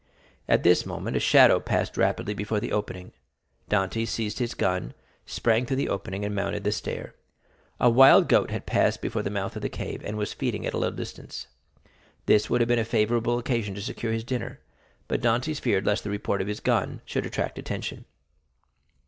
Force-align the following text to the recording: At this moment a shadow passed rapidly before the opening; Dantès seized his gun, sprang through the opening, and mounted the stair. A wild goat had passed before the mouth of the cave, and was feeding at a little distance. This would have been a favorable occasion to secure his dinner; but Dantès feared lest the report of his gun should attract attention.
At 0.49 0.63
this 0.63 0.83
moment 0.83 1.15
a 1.15 1.19
shadow 1.19 1.59
passed 1.59 1.95
rapidly 1.95 2.33
before 2.33 2.59
the 2.59 2.71
opening; 2.71 3.11
Dantès 3.69 4.07
seized 4.07 4.39
his 4.39 4.55
gun, 4.55 4.95
sprang 5.27 5.67
through 5.67 5.77
the 5.77 5.89
opening, 5.89 6.25
and 6.25 6.33
mounted 6.33 6.63
the 6.63 6.71
stair. 6.71 7.13
A 7.79 7.87
wild 7.87 8.27
goat 8.27 8.49
had 8.49 8.65
passed 8.65 8.99
before 8.99 9.21
the 9.21 9.29
mouth 9.29 9.55
of 9.55 9.61
the 9.61 9.69
cave, 9.69 10.01
and 10.03 10.17
was 10.17 10.33
feeding 10.33 10.65
at 10.65 10.73
a 10.73 10.79
little 10.79 10.97
distance. 10.97 11.45
This 12.25 12.49
would 12.49 12.61
have 12.61 12.67
been 12.67 12.79
a 12.79 12.83
favorable 12.83 13.37
occasion 13.37 13.75
to 13.75 13.81
secure 13.83 14.11
his 14.11 14.23
dinner; 14.23 14.59
but 15.07 15.21
Dantès 15.21 15.59
feared 15.59 15.85
lest 15.85 16.03
the 16.03 16.09
report 16.09 16.41
of 16.41 16.47
his 16.47 16.61
gun 16.61 17.01
should 17.05 17.27
attract 17.27 17.59
attention. 17.59 18.05